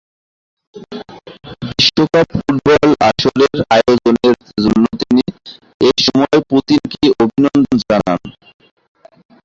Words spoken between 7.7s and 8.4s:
জানান।